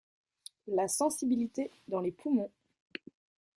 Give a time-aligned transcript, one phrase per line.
[0.65, 2.49] La sensibilité dans les poumons.